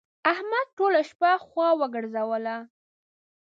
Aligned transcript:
احمد 0.31 0.67
ټوله 0.77 1.01
شپه 1.09 1.31
خوا 1.45 1.69
وګرځوله. 1.79 2.57